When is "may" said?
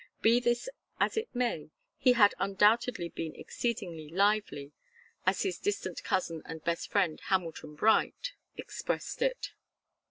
1.31-1.69